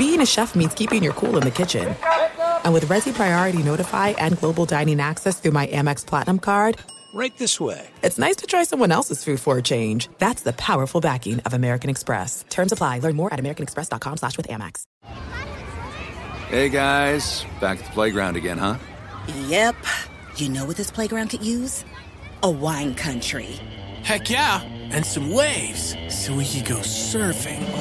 [0.00, 1.94] being a chef means keeping your cool in the kitchen.
[2.64, 6.78] And with Resy Priority Notify and Global Dining Access through my Amex Platinum card,
[7.12, 7.86] right this way.
[8.02, 10.08] It's nice to try someone else's food for a change.
[10.16, 12.46] That's the powerful backing of American Express.
[12.48, 13.00] Terms apply.
[13.00, 14.84] Learn more at americanexpress.com slash with Amex.
[16.48, 17.44] Hey, guys.
[17.60, 18.78] Back at the playground again, huh?
[19.48, 19.76] Yep.
[20.36, 21.84] You know what this playground could use?
[22.42, 23.60] A wine country.
[24.02, 24.62] Heck yeah.
[24.92, 27.60] And some waves so we could go surfing.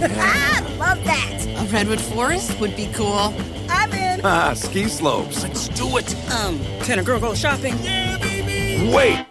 [0.00, 0.76] Oh, yeah.
[0.78, 1.46] Love that.
[1.58, 3.34] A redwood forest would be cool.
[3.68, 4.20] I'm in.
[4.24, 5.42] Ah, ski slopes.
[5.42, 6.14] Let's do it.
[6.30, 7.74] Um, can a girl go shopping?
[7.82, 8.94] Yeah, baby.
[8.94, 9.26] Wait.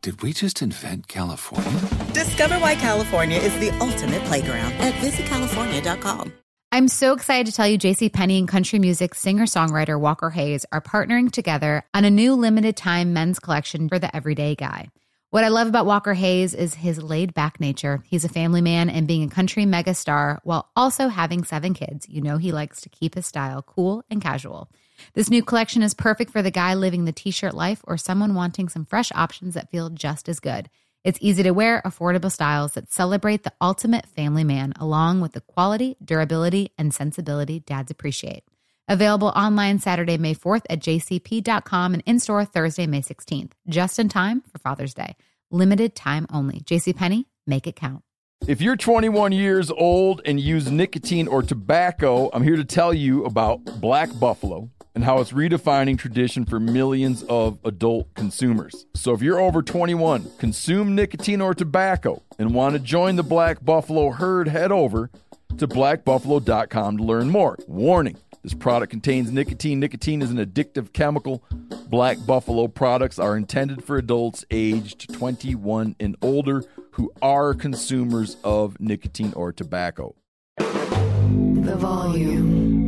[0.00, 1.80] Did we just invent California?
[2.12, 6.32] Discover why California is the ultimate playground at visitcalifornia.com.
[6.70, 10.80] I'm so excited to tell you JC Penney and country music singer-songwriter Walker Hayes are
[10.80, 14.88] partnering together on a new limited time men's collection for the everyday guy.
[15.30, 18.02] What I love about Walker Hayes is his laid back nature.
[18.06, 22.08] He's a family man and being a country megastar while also having seven kids.
[22.08, 24.70] You know, he likes to keep his style cool and casual.
[25.12, 28.34] This new collection is perfect for the guy living the t shirt life or someone
[28.34, 30.70] wanting some fresh options that feel just as good.
[31.04, 35.42] It's easy to wear, affordable styles that celebrate the ultimate family man, along with the
[35.42, 38.44] quality, durability, and sensibility dads appreciate.
[38.88, 44.08] Available online Saturday, May 4th at jcp.com and in store Thursday, May 16th, just in
[44.08, 45.14] time for Father's Day.
[45.50, 46.60] Limited time only.
[46.60, 48.02] JCPenney, make it count.
[48.46, 53.24] If you're 21 years old and use nicotine or tobacco, I'm here to tell you
[53.24, 58.86] about Black Buffalo and how it's redefining tradition for millions of adult consumers.
[58.94, 63.64] So if you're over 21, consume nicotine or tobacco, and want to join the Black
[63.64, 65.10] Buffalo herd, head over
[65.56, 67.56] to blackbuffalo.com to learn more.
[67.66, 69.80] Warning this product contains nicotine.
[69.80, 71.42] Nicotine is an addictive chemical.
[71.88, 78.78] Black Buffalo products are intended for adults aged 21 and older who are consumers of
[78.80, 80.14] nicotine or tobacco.
[80.58, 82.78] The volume.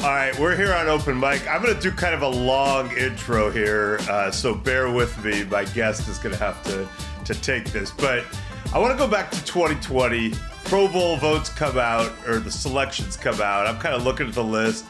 [0.00, 1.46] All right, we're here on Open Mike.
[1.48, 5.42] I'm going to do kind of a long intro here, uh, so bear with me.
[5.44, 6.88] My guest is going to have to
[7.24, 8.24] to take this, but
[8.70, 10.34] I want to go back to 2020.
[10.64, 13.66] Pro Bowl votes come out, or the selections come out.
[13.66, 14.84] I'm kind of looking at the list,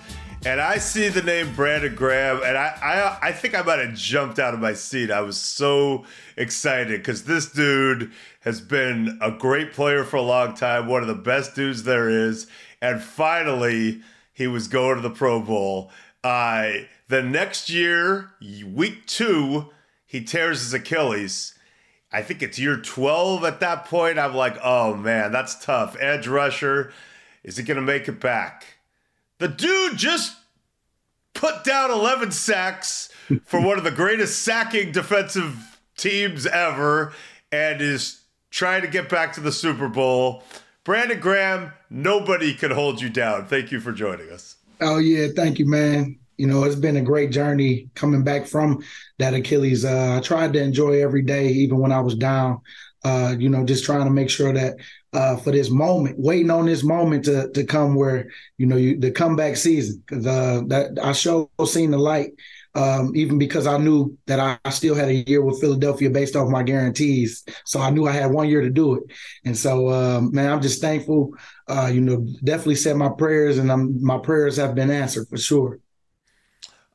[0.45, 3.95] and I see the name Brandon Graham, and I I, I think I might have
[3.95, 5.13] jumped out of my seat.
[5.13, 6.05] I was so
[6.37, 11.09] excited because this dude has been a great player for a long time, one of
[11.09, 12.49] the best dudes there is,
[12.83, 14.01] and finally
[14.33, 15.93] he was going to the Pro Bowl.
[16.25, 16.71] Uh,
[17.07, 18.33] the next year,
[18.67, 19.71] week two,
[20.05, 21.55] he tears his Achilles.
[22.13, 24.19] I think it's year 12 at that point.
[24.19, 25.97] I'm like, oh man, that's tough.
[26.01, 26.93] Edge rusher,
[27.45, 28.79] is he going to make it back?
[29.39, 30.37] The dude just
[31.35, 33.11] put down 11 sacks
[33.45, 37.13] for one of the greatest sacking defensive teams ever
[37.53, 40.43] and is trying to get back to the Super Bowl.
[40.85, 43.47] Brandon Graham, nobody can hold you down.
[43.47, 44.57] Thank you for joining us.
[44.81, 46.19] Oh yeah, thank you, man.
[46.39, 48.83] You know, it's been a great journey coming back from
[49.19, 49.85] that Achilles.
[49.85, 52.61] Uh, I tried to enjoy every day, even when I was down.
[53.05, 54.77] Uh, you know, just trying to make sure that
[55.13, 58.99] uh, for this moment, waiting on this moment to to come where you know you
[58.99, 62.33] the comeback season because uh, that I show seen the light
[62.79, 66.37] um, even because I knew that I, I, still had a year with Philadelphia based
[66.37, 67.45] off my guarantees.
[67.65, 69.03] So I knew I had one year to do it.
[69.45, 71.35] And so, um, man, I'm just thankful.
[71.67, 75.39] Uh, you know, definitely said my prayers, and I'm, my prayers have been answered for
[75.39, 75.81] sure.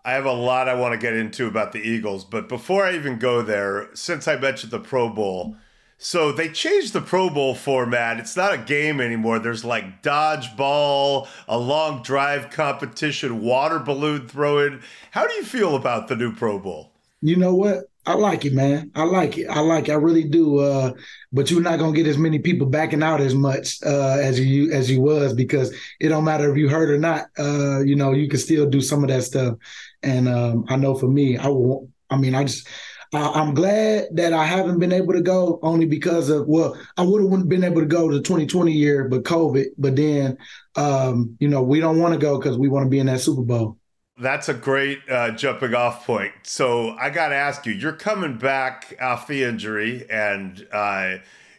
[0.06, 2.96] I have a lot I want to get into about the Eagles, but before I
[2.96, 5.56] even go there, since I mentioned the Pro Bowl,
[5.98, 8.20] so they changed the Pro Bowl format.
[8.20, 9.40] It's not a game anymore.
[9.40, 14.82] There's like dodgeball, a long drive competition, water balloon throwing.
[15.12, 16.92] How do you feel about the new Pro Bowl?
[17.22, 17.86] You know what?
[18.06, 18.92] I like it, man.
[18.96, 19.48] I like it.
[19.48, 19.94] I like it.
[19.94, 20.60] I really do.
[20.60, 20.94] Uh,
[21.32, 24.72] but you're not gonna get as many people backing out as much uh, as you
[24.72, 27.28] as you was because it don't matter if you hurt or not.
[27.40, 29.56] Uh, you know, you can still do some of that stuff.
[30.02, 31.90] And um, I know for me, I will.
[32.10, 32.68] I mean, I just
[33.14, 37.04] uh, I'm glad that I haven't been able to go only because of well, I
[37.04, 39.68] would have been able to go to the 2020 year, but COVID.
[39.78, 40.38] But then,
[40.76, 43.22] um, you know, we don't want to go because we want to be in that
[43.22, 43.78] Super Bowl.
[44.18, 46.34] That's a great uh, jumping off point.
[46.44, 51.16] So I got to ask you, you're coming back off the injury, and uh,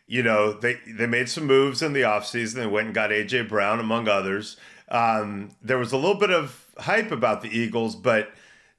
[0.07, 2.55] you know they they made some moves in the offseason.
[2.55, 4.57] They went and got AJ Brown, among others.
[4.89, 8.31] Um, there was a little bit of hype about the Eagles, but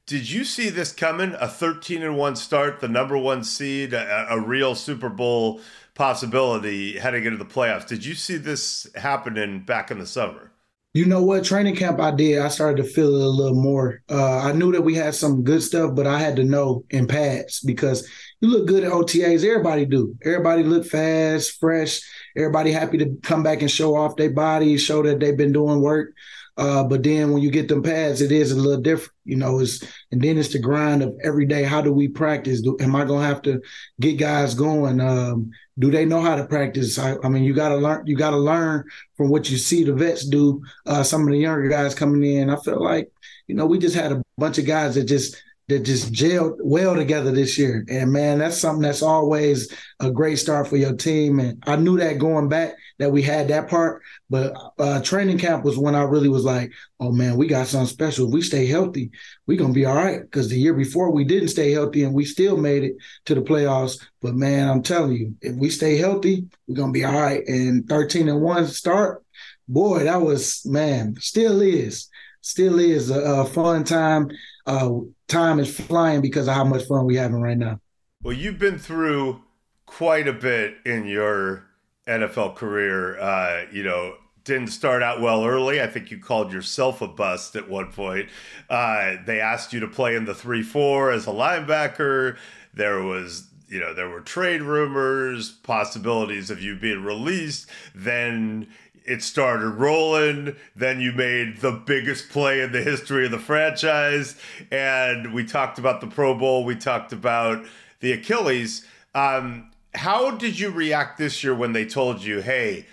[0.05, 1.35] did you see this coming?
[1.39, 5.59] A 13 and 1 start, the number one seed, a, a, real Super Bowl
[5.95, 7.87] possibility heading into the playoffs.
[7.87, 10.51] Did you see this happening back in the summer?
[10.95, 11.43] You know what?
[11.43, 14.01] Training camp I did, I started to feel it a little more.
[14.09, 17.05] Uh, I knew that we had some good stuff, but I had to know in
[17.05, 18.09] pads because
[18.39, 19.43] you look good at OTAs.
[19.43, 20.15] Everybody do.
[20.23, 21.99] Everybody look fast, fresh.
[22.37, 25.81] Everybody happy to come back and show off their body, show that they've been doing
[25.81, 26.13] work.
[26.55, 29.59] Uh, but then when you get them pads, it is a little different, you know.
[29.59, 29.83] It's
[30.13, 31.63] and then it's the grind of every day.
[31.63, 32.61] How do we practice?
[32.61, 33.59] Do, am I gonna have to
[33.99, 35.01] get guys going?
[35.01, 36.97] Um, do they know how to practice?
[36.97, 38.07] I, I mean, you got to learn.
[38.07, 38.85] You got to learn
[39.15, 40.63] from what you see the vets do.
[40.85, 42.49] Uh, some of the younger guys coming in.
[42.49, 43.11] I feel like,
[43.47, 46.95] you know, we just had a bunch of guys that just that just gelled well
[46.95, 47.83] together this year.
[47.89, 51.39] And man, that's something that's always a great start for your team.
[51.39, 55.65] And I knew that going back that we had that part, but uh, training camp
[55.65, 58.27] was when I really was like, oh man, we got something special.
[58.27, 59.09] If we stay healthy,
[59.47, 60.21] we're gonna be all right.
[60.21, 62.93] Because the year before we didn't stay healthy and we still made it
[63.25, 63.99] to the playoffs.
[64.21, 67.45] But man, I'm telling you, if we stay healthy, we're gonna be all right.
[67.47, 69.23] And 13 and one start,
[69.67, 72.07] boy, that was man, still is,
[72.41, 74.29] still is a, a fun time.
[74.67, 77.79] Uh, time is flying because of how much fun we're having right now.
[78.23, 79.41] Well, you've been through
[79.85, 81.65] quite a bit in your
[82.07, 83.19] NFL career.
[83.19, 85.81] Uh, you know, didn't start out well early.
[85.81, 88.29] I think you called yourself a bust at one point.
[88.69, 92.37] Uh, they asked you to play in the 3 4 as a linebacker.
[92.73, 98.67] There was you know there were trade rumors possibilities of you being released then
[99.05, 100.55] it started rolling.
[100.75, 104.35] Then you made the biggest play in the history of the franchise.
[104.71, 106.65] And we talked about the Pro Bowl.
[106.65, 107.65] We talked about
[107.99, 108.85] the Achilles.
[109.13, 112.85] Um, how did you react this year when they told you, hey,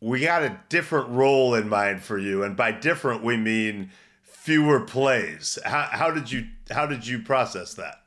[0.00, 2.42] we got a different role in mind for you?
[2.42, 3.90] And by different, we mean
[4.22, 5.58] fewer plays.
[5.64, 8.02] How, how did you how did you process that?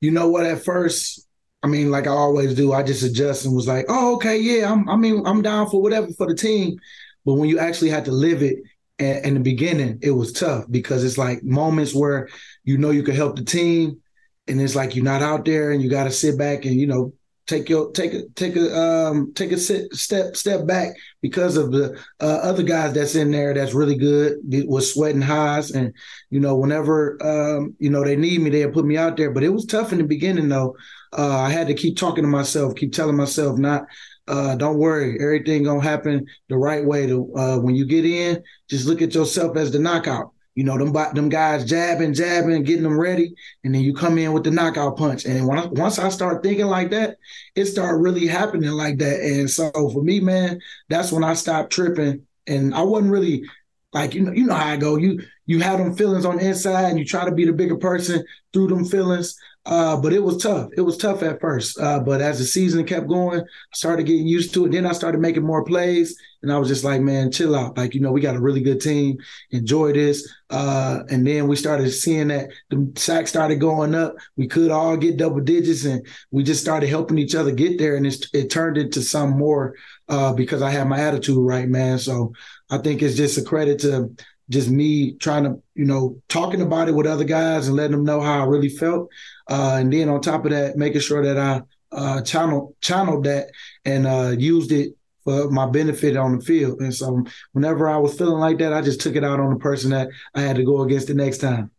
[0.00, 0.46] You know what?
[0.46, 1.27] At first,
[1.62, 4.70] I mean, like I always do, I just adjust and was like, oh, okay, yeah,
[4.70, 6.78] I'm, I mean, I'm down for whatever for the team.
[7.24, 8.56] But when you actually had to live it
[8.98, 12.28] in the beginning, it was tough because it's like moments where
[12.64, 14.00] you know you could help the team,
[14.46, 16.86] and it's like you're not out there and you got to sit back and you
[16.86, 17.12] know
[17.46, 21.72] take your take a take a um take a sit, step step back because of
[21.72, 25.92] the uh, other guys that's in there that's really good was sweating highs and
[26.28, 29.42] you know whenever um you know they need me they'll put me out there but
[29.42, 30.76] it was tough in the beginning though
[31.16, 33.84] uh, I had to keep talking to myself keep telling myself not
[34.26, 38.42] uh, don't worry everything gonna happen the right way to uh, when you get in
[38.68, 42.82] just look at yourself as the knockout you know, them them guys jabbing, jabbing, getting
[42.82, 43.32] them ready,
[43.62, 45.24] and then you come in with the knockout punch.
[45.24, 47.16] And when I, once I start thinking like that,
[47.54, 49.20] it started really happening like that.
[49.20, 50.58] And so for me, man,
[50.88, 52.26] that's when I stopped tripping.
[52.48, 53.44] And I wasn't really
[53.92, 54.96] like you know, you know how I go.
[54.96, 57.76] You you have them feelings on the inside, and you try to be the bigger
[57.76, 59.38] person through them feelings.
[59.68, 60.70] Uh, but it was tough.
[60.78, 61.78] It was tough at first.
[61.78, 64.72] Uh, but as the season kept going, I started getting used to it.
[64.72, 67.76] Then I started making more plays, and I was just like, man, chill out.
[67.76, 69.18] Like, you know, we got a really good team.
[69.50, 70.26] Enjoy this.
[70.48, 74.14] Uh, and then we started seeing that the sacks started going up.
[74.38, 77.96] We could all get double digits, and we just started helping each other get there.
[77.96, 79.74] And it, it turned into some more
[80.08, 81.98] uh, because I had my attitude right, man.
[81.98, 82.32] So
[82.70, 84.16] I think it's just a credit to
[84.50, 88.04] just me trying to, you know, talking about it with other guys and letting them
[88.04, 89.10] know how I really felt.
[89.48, 93.50] Uh, and then on top of that, making sure that I uh, channel channeled that
[93.84, 96.80] and uh, used it for my benefit on the field.
[96.80, 99.58] And so whenever I was feeling like that, I just took it out on the
[99.58, 101.70] person that I had to go against the next time.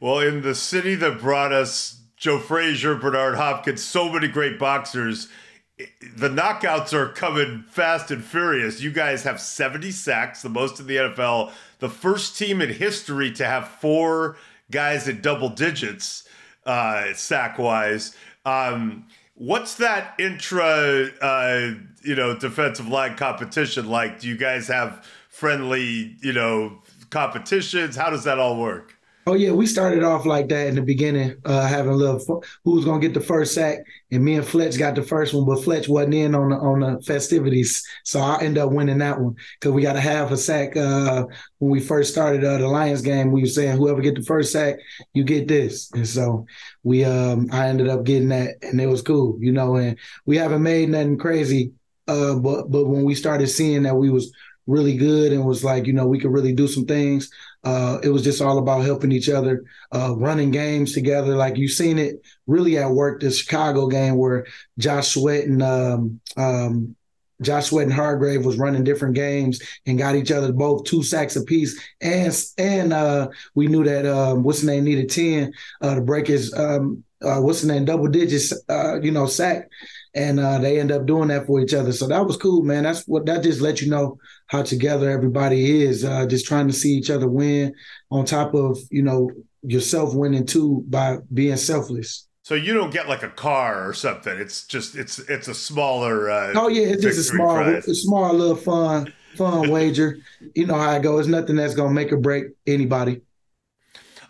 [0.00, 5.28] Well, in the city that brought us Joe Frazier, Bernard Hopkins, so many great boxers
[6.16, 8.80] the knockouts are coming fast and furious.
[8.80, 11.52] You guys have 70 sacks, the most in the NFL.
[11.80, 14.36] The first team in history to have four
[14.70, 16.23] guys at double digits
[16.66, 18.16] uh, sack wise.
[18.44, 21.70] Um, what's that intra, uh,
[22.02, 24.20] you know, defensive line competition like?
[24.20, 27.96] Do you guys have friendly, you know, competitions?
[27.96, 28.96] How does that all work?
[29.26, 32.72] Oh yeah, we started off like that in the beginning, uh, having a little who
[32.72, 33.78] was gonna get the first sack,
[34.10, 36.80] and me and Fletch got the first one, but Fletch wasn't in on the on
[36.80, 40.36] the festivities, so I end up winning that one because we got to have a
[40.36, 40.76] sack.
[40.76, 41.24] Uh,
[41.58, 44.52] when we first started uh, the Lions game, we were saying whoever get the first
[44.52, 44.76] sack,
[45.14, 46.44] you get this, and so
[46.82, 49.76] we um I ended up getting that, and it was cool, you know.
[49.76, 51.72] And we haven't made nothing crazy,
[52.08, 54.30] uh, but but when we started seeing that we was
[54.66, 57.30] really good and was like, you know, we could really do some things.
[57.64, 61.34] Uh, it was just all about helping each other, uh, running games together.
[61.34, 64.46] Like you've seen it really at work, the Chicago game where
[64.78, 66.94] Josh Sweat and um, um,
[67.42, 71.36] Josh Sweat and Hargrave was running different games and got each other both two sacks
[71.36, 71.80] apiece.
[72.00, 76.26] And and uh, we knew that um, what's the name needed ten uh, to break
[76.26, 79.68] his um, uh, what's the name double digits, uh, you know, sack
[80.14, 81.92] and uh, they end up doing that for each other.
[81.92, 82.84] So that was cool, man.
[82.84, 86.04] That's what that just let you know how together everybody is.
[86.04, 87.74] Uh, just trying to see each other win,
[88.10, 89.30] on top of you know
[89.62, 92.28] yourself winning too by being selfless.
[92.42, 94.38] So you don't get like a car or something.
[94.38, 96.30] It's just it's it's a smaller.
[96.30, 97.88] Uh, oh yeah, it's just a small, prize.
[97.88, 100.18] a small little fun fun wager.
[100.54, 101.20] You know how it goes.
[101.20, 103.22] It's nothing that's gonna make or break anybody.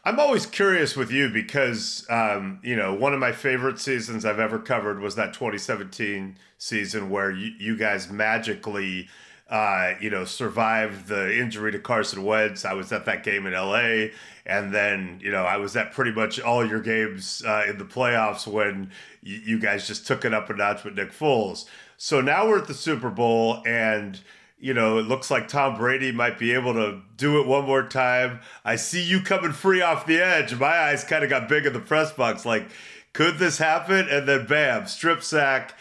[0.05, 4.39] I'm always curious with you because um, you know one of my favorite seasons I've
[4.39, 9.09] ever covered was that 2017 season where you, you guys magically
[9.49, 12.65] uh, you know, survived the injury to Carson Wentz.
[12.65, 14.09] I was at that game in LA.
[14.47, 17.85] And then, you know, I was at pretty much all your games uh, in the
[17.85, 18.91] playoffs when
[19.25, 21.67] y- you guys just took it up a notch with Nick Foles.
[21.99, 24.19] So now we're at the Super Bowl and
[24.65, 27.87] you know, it looks like Tom Brady might be able to do it one more
[27.87, 28.41] time.
[28.65, 30.55] I see you coming free off the edge.
[30.55, 32.47] My eyes kind of got big in the press box.
[32.47, 32.71] Like,
[33.13, 34.09] could this happen?
[34.09, 35.75] And then bam, strip sack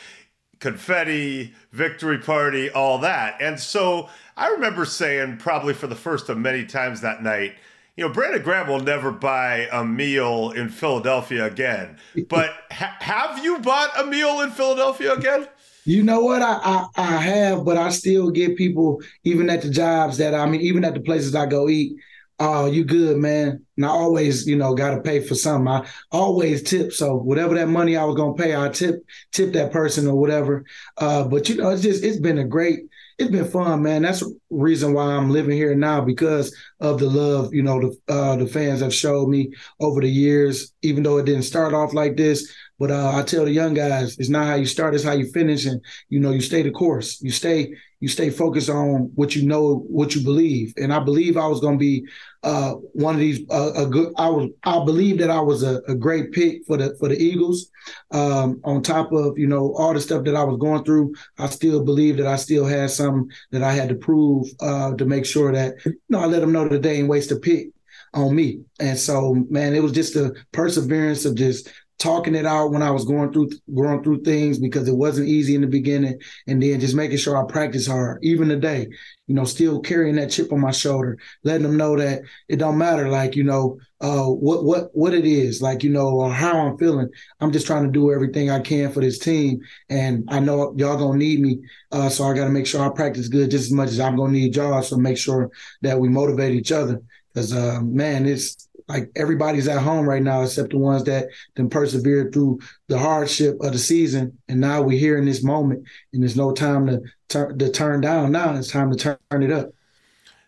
[0.59, 3.37] confetti, victory party, all that.
[3.39, 7.55] And so I remember saying, probably for the first of many times that night,
[7.95, 11.97] you know, Brandon Graham will never buy a meal in Philadelphia again.
[12.27, 15.47] But ha- have you bought a meal in Philadelphia again?
[15.85, 16.41] You know what?
[16.41, 20.45] I, I, I have, but I still get people, even at the jobs that I
[20.45, 21.97] mean, even at the places I go eat,
[22.39, 23.65] oh, you good, man.
[23.77, 25.67] And I always, you know, got to pay for something.
[25.67, 26.93] I always tip.
[26.93, 30.65] So whatever that money I was to pay, I tip, tip that person or whatever.
[30.97, 32.79] Uh, but you know, it's just, it's been a great,
[33.19, 34.01] it's been fun, man.
[34.01, 38.35] That's reason why I'm living here now because of the love, you know, the, uh,
[38.37, 42.17] the fans have showed me over the years, even though it didn't start off like
[42.17, 42.51] this,
[42.83, 45.31] but uh, I tell the young guys, it's not how you start, it's how you
[45.31, 47.21] finish, and you know you stay the course.
[47.21, 50.73] You stay you stay focused on what you know, what you believe.
[50.75, 52.05] And I believe I was going to be
[52.43, 54.11] uh, one of these uh, a good.
[54.17, 57.15] I was I believe that I was a, a great pick for the for the
[57.17, 57.69] Eagles.
[58.11, 61.47] Um, on top of you know all the stuff that I was going through, I
[61.47, 65.25] still believe that I still had something that I had to prove uh, to make
[65.25, 67.69] sure that you know I let them know that they ain't waste a pick
[68.13, 68.61] on me.
[68.79, 71.69] And so, man, it was just the perseverance of just
[71.99, 75.55] talking it out when I was going through going through things because it wasn't easy
[75.55, 78.87] in the beginning, and then just making sure I practice hard, even today.
[79.27, 82.77] You know, still carrying that chip on my shoulder, letting them know that it don't
[82.77, 86.67] matter, like you know, uh, what what what it is, like you know, or how
[86.67, 87.07] I'm feeling.
[87.39, 90.97] I'm just trying to do everything I can for this team, and I know y'all
[90.97, 91.59] gonna need me,
[91.91, 94.17] uh, so I got to make sure I practice good just as much as I'm
[94.17, 94.81] gonna need y'all.
[94.81, 95.49] So make sure
[95.83, 97.01] that we motivate each other,
[97.33, 101.69] because uh, man, it's like everybody's at home right now except the ones that then
[101.69, 105.83] persevered through the hardship of the season and now we're here in this moment
[106.13, 109.51] and there's no time to turn to turn down now it's time to turn it
[109.51, 109.69] up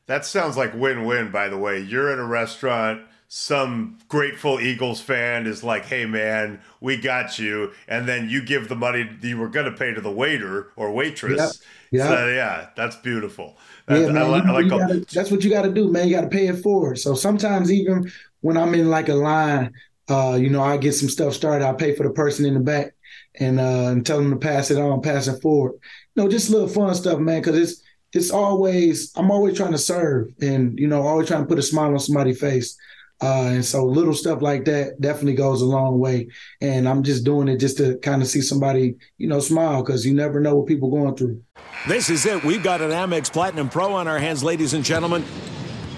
[0.06, 5.48] that sounds like win-win by the way you're in a restaurant some grateful Eagles fan
[5.48, 9.50] is like, "Hey man, we got you," and then you give the money you were
[9.50, 11.62] going to pay to the waiter or waitress.
[11.92, 13.58] Yeah, yeah, so, yeah that's beautiful.
[13.90, 16.08] yeah, man, I, I like gotta, that's what you got to do, man.
[16.08, 17.00] You got to pay it forward.
[17.00, 18.12] So sometimes even
[18.46, 19.74] when I'm in like a line,
[20.08, 21.68] uh, you know, I get some stuff started.
[21.68, 22.94] I pay for the person in the back
[23.40, 25.74] and uh, and tell them to pass it on, pass it forward.
[26.14, 27.42] You know, just little fun stuff, man.
[27.42, 27.82] Because it's
[28.14, 31.64] it's always I'm always trying to serve, and you know, always trying to put a
[31.64, 32.78] smile on somebody's face.
[33.20, 36.28] Uh, and so little stuff like that definitely goes a long way.
[36.62, 40.06] And I'm just doing it just to kind of see somebody, you know, smile because
[40.06, 41.42] you never know what people going through.
[41.88, 42.44] This is it.
[42.44, 45.24] We've got an Amex Platinum Pro on our hands, ladies and gentlemen.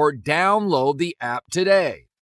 [0.00, 2.06] or download the app today.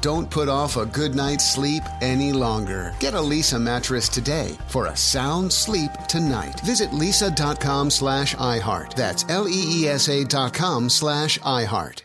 [0.00, 2.94] Don't put off a good night's sleep any longer.
[3.00, 6.60] Get a Leesa mattress today for a sound sleep tonight.
[6.60, 8.94] Visit leesa.com slash iHeart.
[8.94, 12.02] That's L-E-E-S-A dot com slash iHeart.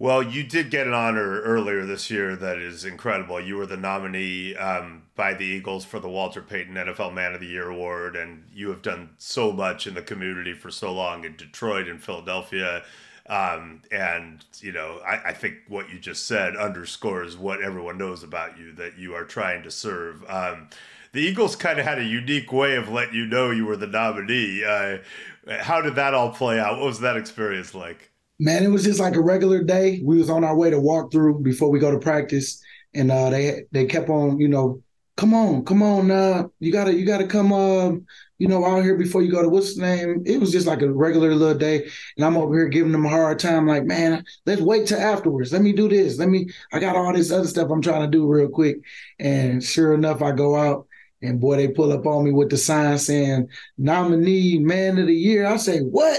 [0.00, 3.38] Well, you did get an honor earlier this year that is incredible.
[3.38, 7.40] You were the nominee um, by the Eagles for the Walter Payton NFL Man of
[7.40, 11.24] the Year award, and you have done so much in the community for so long
[11.26, 12.82] in Detroit and Philadelphia.
[13.28, 18.24] Um, and you know, I, I, think what you just said underscores what everyone knows
[18.24, 20.24] about you that you are trying to serve.
[20.28, 20.68] Um,
[21.12, 23.86] the Eagles kind of had a unique way of letting you know you were the
[23.86, 24.64] nominee.
[24.64, 24.98] Uh,
[25.58, 26.78] how did that all play out?
[26.78, 28.10] What was that experience like?
[28.38, 30.00] Man, it was just like a regular day.
[30.02, 32.62] We was on our way to walk through before we go to practice,
[32.94, 34.82] and uh, they they kept on, you know,
[35.20, 37.90] come on, come on, uh, you gotta you gotta come, uh,
[38.38, 40.22] you know, out here before you go to what's the name.
[40.24, 43.10] It was just like a regular little day, and I'm over here giving them a
[43.10, 45.52] hard time, like, man, let's wait till afterwards.
[45.52, 46.18] Let me do this.
[46.18, 46.48] Let me.
[46.72, 48.78] I got all this other stuff I'm trying to do real quick,
[49.18, 50.86] and sure enough, I go out.
[51.20, 55.14] And boy, they pull up on me with the sign saying nominee man of the
[55.14, 55.46] year.
[55.46, 56.18] I say, what?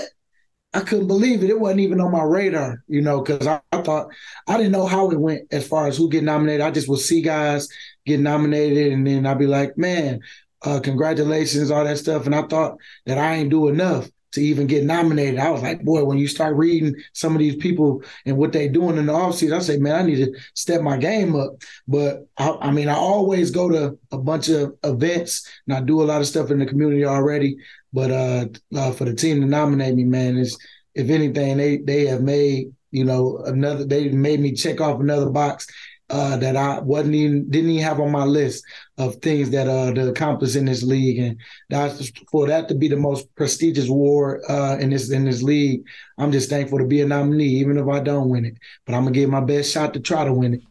[0.73, 1.49] I couldn't believe it.
[1.49, 4.07] It wasn't even on my radar, you know, because I, I, thought
[4.47, 6.61] I didn't know how it went as far as who get nominated.
[6.61, 7.67] I just would see guys
[8.05, 10.21] get nominated, and then I'd be like, "Man,
[10.63, 14.67] uh, congratulations, all that stuff." And I thought that I ain't do enough to even
[14.67, 15.39] get nominated.
[15.39, 18.67] I was like, boy, when you start reading some of these people and what they
[18.67, 21.51] doing in the offseason, I say, man, I need to step my game up.
[21.87, 26.01] But I, I, mean, I always go to a bunch of events and I do
[26.01, 27.57] a lot of stuff in the community already.
[27.93, 30.57] But uh, uh, for the team to nominate me, man, is
[30.95, 33.83] if anything, they they have made you know another.
[33.83, 35.67] They made me check off another box
[36.11, 38.63] uh, that I wasn't even didn't even have on my list
[38.97, 41.37] of things that uh to accomplish in this league, and
[41.69, 45.83] that's for that to be the most prestigious award uh, in this in this league.
[46.17, 48.55] I'm just thankful to be a nominee, even if I don't win it.
[48.85, 50.61] But I'm gonna give my best shot to try to win it.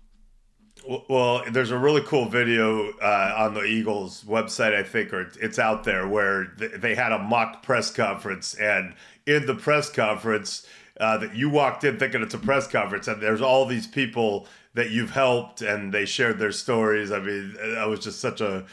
[1.08, 5.58] Well, there's a really cool video uh, on the Eagles website, I think, or it's
[5.58, 8.94] out there, where they had a mock press conference, and
[9.26, 10.66] in the press conference,
[10.98, 14.48] uh, that you walked in thinking it's a press conference, and there's all these people
[14.74, 17.10] that you've helped, and they shared their stories.
[17.10, 18.66] I mean, that was just such a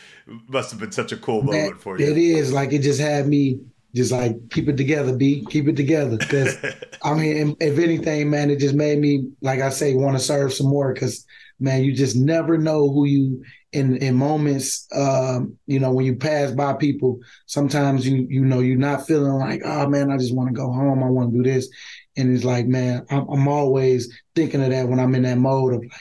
[0.48, 2.06] must have been such a cool moment that, for you.
[2.06, 3.60] It is like it just had me
[3.96, 6.18] just like keep it together, B, keep it together.
[6.18, 6.56] Because
[7.04, 10.54] I mean, if anything, man, it just made me, like I say, want to serve
[10.54, 10.94] some more.
[10.94, 11.26] Because
[11.60, 14.88] man, you just never know who you in in moments.
[14.94, 19.34] Um, you know, when you pass by people, sometimes you you know you're not feeling
[19.34, 21.04] like, oh man, I just want to go home.
[21.04, 21.70] I want to do this,
[22.16, 25.74] and it's like, man, I'm, I'm always thinking of that when I'm in that mode
[25.74, 25.92] of like,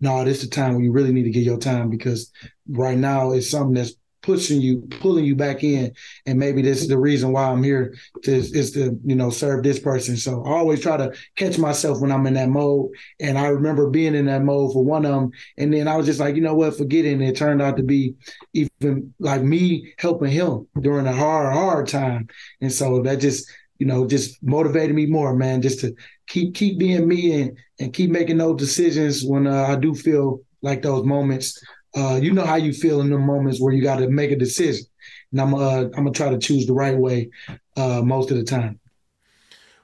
[0.00, 2.30] no, this is the time when you really need to get your time because
[2.68, 3.94] right now it's something that's
[4.26, 5.94] pushing you, pulling you back in.
[6.26, 9.62] And maybe this is the reason why I'm here to is to, you know, serve
[9.62, 10.16] this person.
[10.16, 12.90] So I always try to catch myself when I'm in that mode.
[13.20, 15.30] And I remember being in that mode for one of them.
[15.56, 17.12] And then I was just like, you know what, forget it.
[17.12, 18.16] And it turned out to be
[18.52, 22.28] even like me helping him during a hard, hard time.
[22.60, 25.94] And so that just, you know, just motivated me more, man, just to
[26.26, 30.40] keep keep being me and and keep making those decisions when uh, I do feel
[30.62, 31.62] like those moments
[31.96, 34.36] uh, you know how you feel in the moments where you got to make a
[34.36, 34.84] decision,
[35.32, 37.30] and I'm uh, I'm gonna try to choose the right way
[37.76, 38.78] uh, most of the time.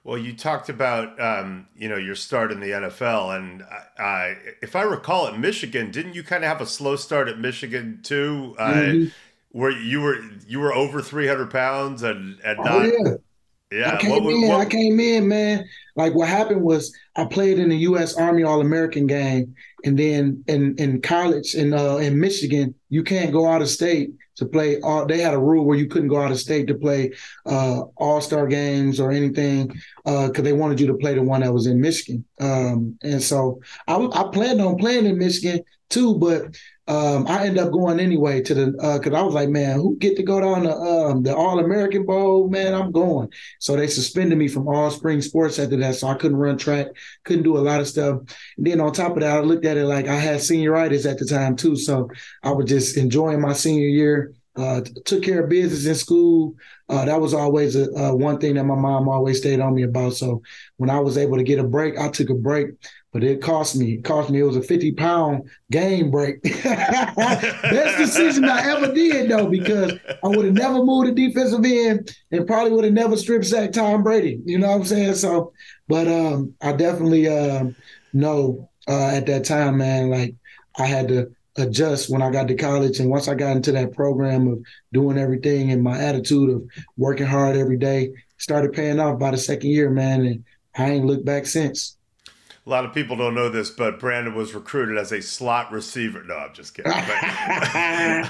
[0.05, 3.62] Well, you talked about um, you know your start in the NFL, and
[3.98, 7.38] I, if I recall, at Michigan, didn't you kind of have a slow start at
[7.38, 8.57] Michigan too?
[8.59, 9.09] Uh, mm-hmm.
[9.51, 12.85] Where you were you were over 300 pounds and and oh, not.
[12.87, 13.14] Yeah.
[13.73, 14.49] Yeah, I came what, in.
[14.49, 15.67] what, I came in, man.
[15.97, 18.17] Like what happened was, I played in the U.S.
[18.17, 19.55] Army All American game,
[19.85, 24.11] and then in in college in uh, in Michigan, you can't go out of state
[24.37, 24.81] to play.
[24.81, 27.13] All, they had a rule where you couldn't go out of state to play
[27.47, 29.69] uh, All Star games or anything
[30.05, 32.25] because uh, they wanted you to play the one that was in Michigan.
[32.41, 36.57] Um, and so I, I planned on playing in Michigan too, but
[36.88, 39.96] um, I ended up going anyway to the because uh, I was like, man, who
[39.98, 42.48] get to go down the um, the All American Bowl?
[42.48, 43.31] Man, I'm going.
[43.61, 46.88] So they suspended me from all spring sports after that, so I couldn't run track,
[47.24, 48.20] couldn't do a lot of stuff.
[48.57, 51.18] And then on top of that, I looked at it like I had senioritis at
[51.18, 52.11] the time too, so
[52.42, 54.35] I was just enjoying my senior year.
[54.55, 56.55] Uh, took care of business in school.
[56.87, 59.83] Uh, that was always a, uh, one thing that my mom always stayed on me
[59.83, 60.12] about.
[60.12, 60.42] So
[60.76, 62.66] when I was able to get a break, I took a break
[63.12, 63.94] but it cost me.
[63.94, 64.40] It cost me.
[64.40, 66.42] It was a fifty pound game break.
[66.62, 69.92] Best decision I ever did though, because
[70.25, 73.75] I would have never moved a defensive end and probably would have never strip sacked
[73.75, 74.40] Tom Brady.
[74.44, 75.14] You know what I'm saying?
[75.16, 75.53] So,
[75.88, 77.66] but um, I definitely uh,
[78.14, 80.35] know uh, at that time, man, like
[80.79, 83.92] I had to adjust when I got to college, and once I got into that
[83.92, 86.62] program of doing everything and my attitude of
[86.96, 90.44] working hard every day started paying off by the second year, man, and
[90.75, 91.98] I ain't looked back since
[92.64, 96.22] a lot of people don't know this, but Brandon was recruited as a slot receiver.
[96.22, 96.92] No, I'm just kidding.
[96.94, 98.27] I,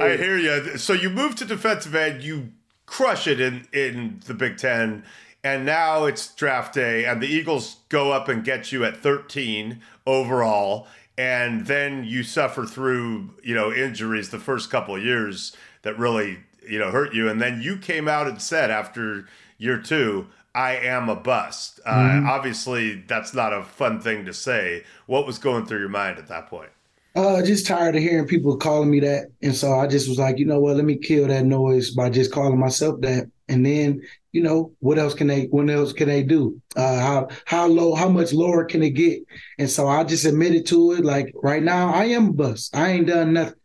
[0.00, 0.78] I, hear you.
[0.78, 2.52] So you moved to defensive end, you
[2.86, 5.02] crush it in in the Big Ten,
[5.42, 9.80] and now it's draft day, and the Eagles go up and get you at 13
[10.06, 10.86] overall,
[11.18, 16.38] and then you suffer through you know injuries the first couple of years that really
[16.68, 19.26] you know hurt you, and then you came out and said after
[19.58, 20.28] year two.
[20.56, 21.80] I am a bust.
[21.84, 22.26] Uh, mm-hmm.
[22.26, 24.84] Obviously, that's not a fun thing to say.
[25.04, 26.70] What was going through your mind at that point?
[27.14, 30.38] Uh, just tired of hearing people calling me that, and so I just was like,
[30.38, 30.76] you know what?
[30.76, 34.00] Let me kill that noise by just calling myself that, and then
[34.32, 35.44] you know what else can they?
[35.44, 36.60] What else can they do?
[36.74, 37.94] Uh, how how low?
[37.94, 39.20] How much lower can it get?
[39.58, 41.04] And so I just admitted to it.
[41.04, 42.74] Like right now, I am a bust.
[42.74, 43.60] I ain't done nothing,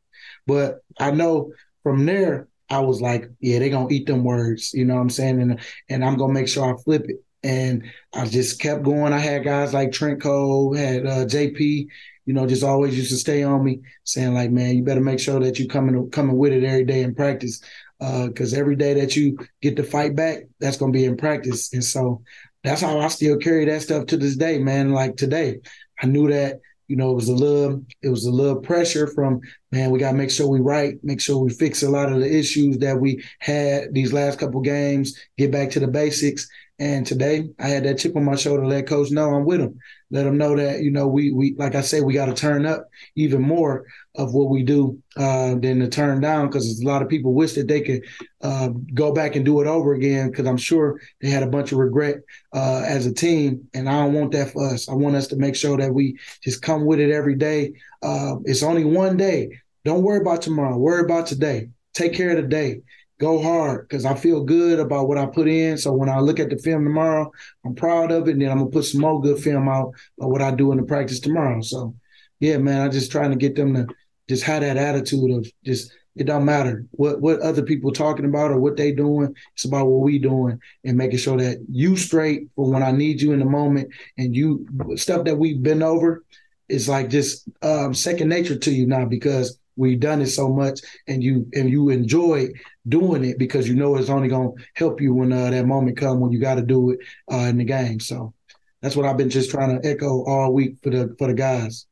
[0.45, 4.85] but I know from there I was like, yeah, they're gonna eat them words, you
[4.85, 5.41] know what I'm saying?
[5.41, 7.17] And and I'm gonna make sure I flip it.
[7.43, 9.13] And I just kept going.
[9.13, 11.87] I had guys like Trent Cole, had uh, JP,
[12.25, 15.19] you know, just always used to stay on me, saying like, man, you better make
[15.19, 17.61] sure that you coming coming with it every day in practice,
[17.99, 21.73] because uh, every day that you get to fight back, that's gonna be in practice.
[21.73, 22.21] And so
[22.63, 24.93] that's how I still carry that stuff to this day, man.
[24.93, 25.59] Like today,
[26.01, 29.39] I knew that you know, it was a little, it was a little pressure from,
[29.71, 32.19] man, we got to make sure we right, make sure we fix a lot of
[32.19, 36.49] the issues that we had these last couple games, get back to the basics.
[36.81, 39.77] And today I had that chip on my shoulder, let coach know I'm with him.
[40.09, 42.65] Let him know that, you know, we, we like I said, we got to turn
[42.65, 47.03] up even more of what we do uh, than to turn down because a lot
[47.03, 48.01] of people wish that they could
[48.41, 51.71] uh, go back and do it over again because I'm sure they had a bunch
[51.71, 52.15] of regret
[52.51, 53.69] uh, as a team.
[53.75, 54.89] And I don't want that for us.
[54.89, 57.73] I want us to make sure that we just come with it every day.
[58.01, 59.49] Uh, it's only one day.
[59.85, 60.75] Don't worry about tomorrow.
[60.77, 61.69] Worry about today.
[61.93, 62.81] Take care of the day
[63.21, 65.77] go hard because I feel good about what I put in.
[65.77, 67.31] So when I look at the film tomorrow,
[67.63, 68.31] I'm proud of it.
[68.31, 70.79] And then I'm gonna put some more good film out of what I do in
[70.79, 71.61] the practice tomorrow.
[71.61, 71.95] So
[72.39, 73.87] yeah, man, I'm just trying to get them to
[74.27, 78.49] just have that attitude of just it don't matter what what other people talking about
[78.49, 79.35] or what they doing.
[79.53, 83.21] It's about what we doing and making sure that you straight for when I need
[83.21, 86.25] you in the moment and you stuff that we've been over
[86.69, 90.79] is like just um, second nature to you now because we've done it so much
[91.07, 92.47] and you and you enjoy
[92.87, 95.97] doing it because you know it's only going to help you when uh, that moment
[95.97, 96.99] come when you got to do it
[97.31, 97.99] uh, in the game.
[97.99, 98.33] So
[98.81, 101.85] that's what i've been just trying to echo all week for the for the guys.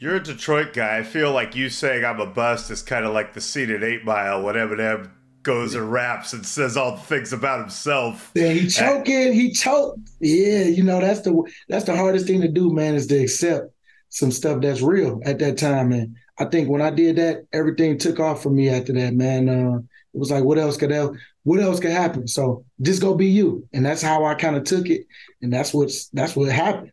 [0.00, 0.98] You're a detroit guy.
[0.98, 3.82] I feel like you saying i'm a bust is kind of like the scene at
[3.82, 5.10] eight mile when eminem
[5.42, 8.32] goes and raps and says all the things about himself.
[8.34, 12.48] Yeah he choking he choked yeah you know that's the that's the hardest thing to
[12.48, 13.72] do man is to accept
[14.10, 17.98] some stuff that's real at that time and I think when I did that, everything
[17.98, 19.48] took off for me after that, man.
[19.48, 22.28] Uh, it was like, what else could else, what else could happen?
[22.28, 25.06] So just go be you, and that's how I kind of took it,
[25.42, 26.92] and that's what's that's what happened.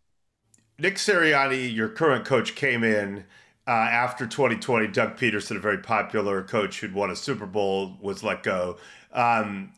[0.78, 3.24] Nick Sirianni, your current coach, came in
[3.68, 4.88] uh, after 2020.
[4.88, 8.78] Doug Pederson, a very popular coach who'd won a Super Bowl, was let go.
[9.14, 9.72] Um,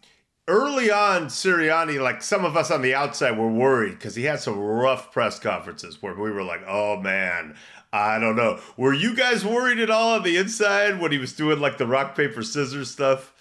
[0.47, 4.39] early on, Sirianni, like some of us on the outside were worried because he had
[4.39, 7.55] some rough press conferences where we were like, oh man,
[7.93, 8.59] I don't know.
[8.75, 11.87] Were you guys worried at all on the inside when he was doing like the
[11.87, 13.33] rock, paper, scissors stuff?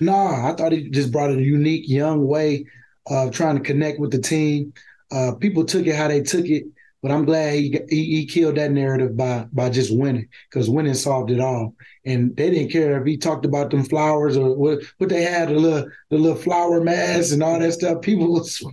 [0.00, 2.66] Nah, I thought he just brought a unique, young way
[3.06, 4.72] of trying to connect with the team.
[5.10, 6.64] Uh, people took it how they took it.
[7.02, 10.94] But I'm glad he, he, he killed that narrative by by just winning because winning
[10.94, 11.74] solved it all.
[12.06, 15.48] And they didn't care if he talked about them flowers or what what they had
[15.48, 18.02] the little the little flower mask and all that stuff.
[18.02, 18.64] People was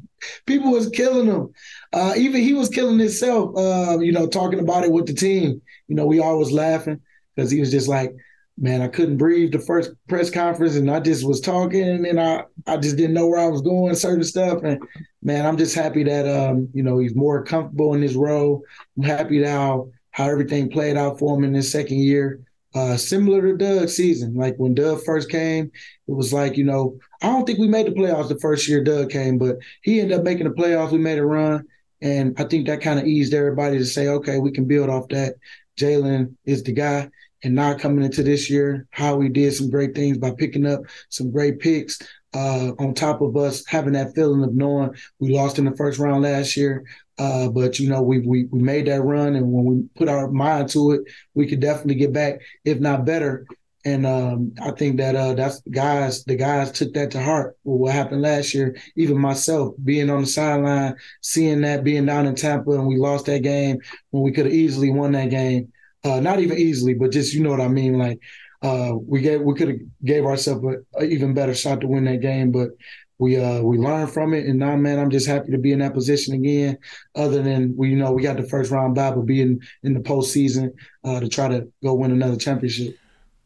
[0.46, 1.50] people was killing him.
[1.92, 3.58] Uh, even he was killing himself.
[3.58, 5.60] Uh, you know, talking about it with the team.
[5.88, 7.02] You know, we all was laughing
[7.36, 8.14] because he was just like,
[8.60, 12.44] man, I couldn't breathe the first press conference and I just was talking and I,
[12.68, 14.64] I just didn't know where I was going, certain stuff.
[14.64, 14.82] And
[15.24, 18.62] man, I'm just happy that um, you know, he's more comfortable in his role.
[18.98, 22.42] I'm happy how how everything played out for him in his second year.
[22.76, 24.36] Uh, similar to Doug's season.
[24.36, 25.72] Like when Doug first came,
[26.08, 28.84] it was like, you know, I don't think we made the playoffs the first year
[28.84, 30.92] Doug came, but he ended up making the playoffs.
[30.92, 31.66] We made a run.
[32.02, 35.08] And I think that kind of eased everybody to say, okay, we can build off
[35.10, 35.36] that.
[35.80, 37.10] Jalen is the guy
[37.44, 40.82] and not coming into this year, how we did some great things by picking up
[41.10, 42.00] some great picks.
[42.32, 45.98] Uh, on top of us having that feeling of knowing we lost in the first
[45.98, 46.86] round last year,
[47.18, 50.30] uh, but you know we, we we made that run, and when we put our
[50.30, 51.02] mind to it,
[51.34, 53.48] we could definitely get back, if not better.
[53.84, 56.24] And um, I think that uh, that's guys.
[56.26, 57.58] The guys took that to heart.
[57.64, 62.28] With what happened last year, even myself being on the sideline, seeing that being down
[62.28, 63.80] in Tampa, and we lost that game
[64.12, 67.44] when we could have easily won that game uh, not even easily, but just you
[67.44, 67.98] know what I mean.
[67.98, 68.20] Like
[68.62, 72.06] uh, we gave we could have gave ourselves a, a, even better shot to win
[72.06, 72.70] that game, but
[73.18, 74.46] we uh we learned from it.
[74.46, 76.78] And now, man, I'm just happy to be in that position again.
[77.16, 80.00] Other than we, you know, we got the first round bye, but being in the
[80.00, 82.98] postseason uh, to try to go win another championship.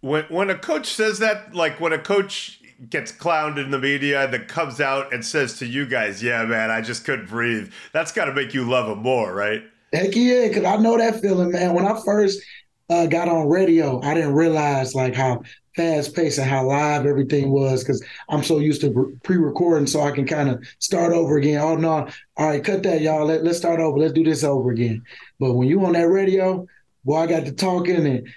[0.01, 4.27] When when a coach says that, like when a coach gets clowned in the media
[4.27, 8.11] that comes out and says to you guys, "Yeah, man, I just couldn't breathe." That's
[8.11, 9.63] got to make you love him more, right?
[9.93, 11.75] Heck yeah, because I know that feeling, man.
[11.75, 12.41] When I first
[12.89, 15.43] uh, got on radio, I didn't realize like how
[15.75, 20.01] fast paced and how live everything was because I'm so used to pre recording so
[20.01, 21.61] I can kind of start over again.
[21.61, 23.25] Oh, no, all right, cut that, y'all.
[23.25, 23.97] Let, let's start over.
[23.99, 25.03] Let's do this over again.
[25.39, 26.65] But when you on that radio,
[27.05, 28.27] boy, I got to talking and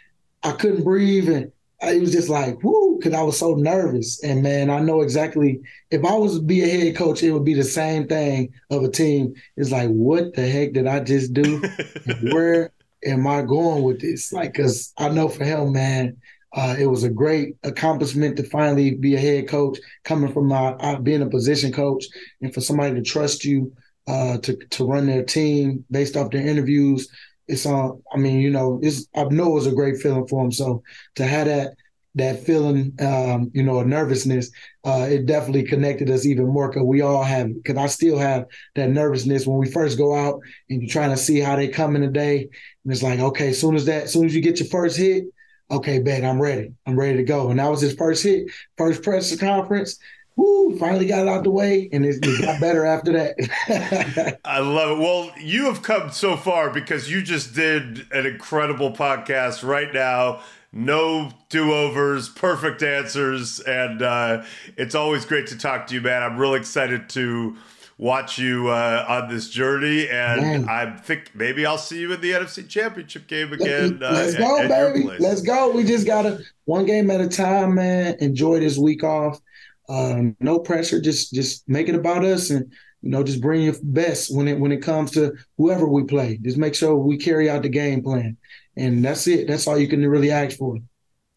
[0.43, 4.23] I couldn't breathe and it was just like, whoo, because I was so nervous.
[4.23, 5.61] And man, I know exactly
[5.91, 8.83] if I was to be a head coach, it would be the same thing of
[8.83, 9.35] a team.
[9.57, 11.63] It's like, what the heck did I just do?
[12.33, 12.73] where
[13.05, 14.33] am I going with this?
[14.33, 16.17] Like, because I know for him, man,
[16.55, 20.69] uh, it was a great accomplishment to finally be a head coach, coming from my
[20.69, 22.07] uh, being a position coach,
[22.41, 23.73] and for somebody to trust you
[24.07, 27.09] uh, to to run their team based off their interviews
[27.49, 28.03] it's on.
[28.13, 30.53] I mean, you know, it's I know it was a great feeling for him.
[30.53, 30.83] So
[31.17, 31.75] to have that
[32.17, 34.51] that feeling, um, you know, a nervousness,
[34.85, 37.55] uh, it definitely connected us even more because we all have.
[37.55, 41.17] Because I still have that nervousness when we first go out and you're trying to
[41.17, 42.49] see how they come in the day,
[42.85, 44.97] and it's like, okay, as soon as that, as soon as you get your first
[44.97, 45.25] hit,
[45.71, 46.73] okay, Ben, I'm ready.
[46.87, 47.51] I'm ready to go.
[47.51, 49.99] And that was his first hit, first press conference
[50.37, 54.39] woo, finally got it out the way, and it, it got better after that.
[54.45, 55.03] I love it.
[55.03, 60.41] Well, you have come so far because you just did an incredible podcast right now.
[60.73, 64.45] No do overs, perfect answers, and uh,
[64.77, 66.23] it's always great to talk to you, man.
[66.23, 67.57] I'm really excited to
[67.99, 70.69] watch you uh, on this journey, and man.
[70.69, 74.03] I think maybe I'll see you in the NFC Championship game again.
[74.03, 75.09] Uh, Let's go, at, at baby.
[75.19, 75.71] Let's go.
[75.71, 78.17] We just gotta one game at a time, man.
[78.21, 79.41] Enjoy this week off
[79.89, 81.01] um, no pressure.
[81.01, 82.73] Just just make it about us, and
[83.03, 86.39] you know, just bring your best when it when it comes to whoever we play.
[86.43, 88.37] Just make sure we carry out the game plan,
[88.77, 89.49] and that's it.
[89.49, 90.79] That's all you can really ask for.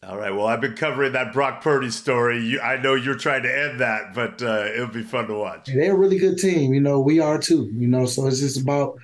[0.02, 0.34] All right.
[0.34, 2.42] Well, I've been covering that Brock Purdy story.
[2.42, 5.66] You, I know you're trying to end that, but uh, it'll be fun to watch.
[5.66, 6.72] They're a really good team.
[6.72, 7.70] You know, we are too.
[7.74, 8.94] You know, so it's just about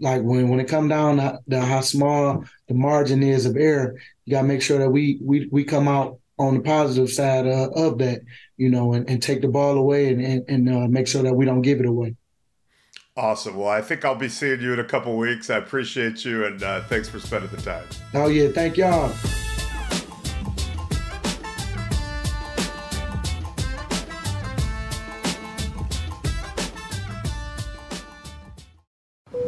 [0.00, 3.96] like when when it come down to, to how small the margin is of error,
[4.24, 7.46] you got to make sure that we we we come out on the positive side
[7.46, 8.22] uh, of that,
[8.56, 11.34] you know, and, and take the ball away and, and, and uh, make sure that
[11.34, 12.14] we don't give it away.
[13.16, 13.56] Awesome.
[13.56, 15.48] Well, I think I'll be seeing you in a couple weeks.
[15.48, 17.86] I appreciate you and uh, thanks for spending the time.
[18.12, 18.48] Oh, yeah.
[18.48, 19.10] Thank y'all.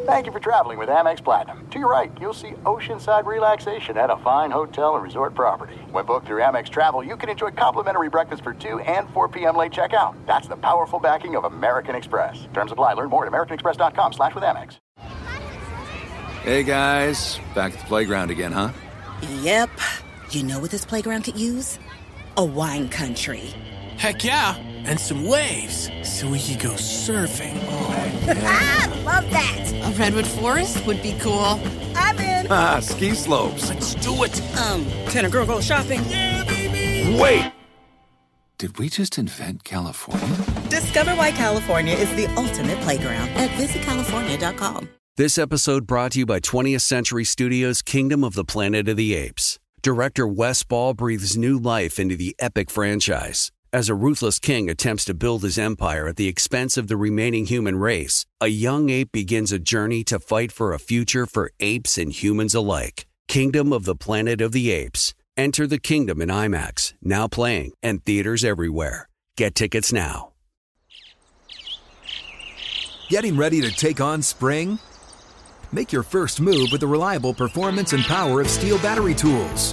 [0.07, 1.68] Thank you for traveling with Amex Platinum.
[1.68, 5.78] To your right, you'll see oceanside relaxation at a fine hotel and resort property.
[5.90, 9.57] When booked through Amex Travel, you can enjoy complimentary breakfast for 2 and 4 p.m.
[9.57, 10.14] late checkout.
[10.27, 12.46] That's the powerful backing of American Express.
[12.53, 12.92] Terms apply.
[12.92, 14.77] Learn more at americanexpress.com slash with Amex.
[16.42, 17.40] Hey, guys.
[17.55, 18.70] Back at the playground again, huh?
[19.40, 19.70] Yep.
[20.31, 21.79] You know what this playground could use?
[22.37, 23.55] A wine country.
[23.96, 27.59] Heck yeah, and some waves so we could go surfing.
[27.64, 28.12] Oh,
[28.44, 29.72] ah, love that.
[29.72, 31.59] A redwood forest would be cool.
[31.96, 32.28] I'm in.
[32.51, 33.68] Ah, ski slopes.
[33.68, 34.40] Let's do it.
[34.59, 36.03] Um, can a girl go shopping?
[36.09, 37.18] Yeah, baby.
[37.20, 37.53] Wait!
[38.59, 40.37] Did we just invent California?
[40.68, 44.88] Discover why California is the ultimate playground at visitcalifornia.com.
[45.16, 49.14] This episode brought to you by 20th Century Studios' Kingdom of the Planet of the
[49.14, 49.59] Apes.
[49.83, 53.53] Director Wes Ball breathes new life into the epic franchise.
[53.79, 57.47] As a ruthless king attempts to build his empire at the expense of the remaining
[57.47, 61.97] human race, a young ape begins a journey to fight for a future for apes
[61.97, 63.07] and humans alike.
[63.29, 65.14] Kingdom of the Planet of the Apes.
[65.37, 69.09] Enter the kingdom in IMAX, now playing, and theaters everywhere.
[69.37, 70.33] Get tickets now.
[73.11, 74.81] Getting ready to take on spring?
[75.71, 79.73] Make your first move with the reliable performance and power of STIHL battery tools.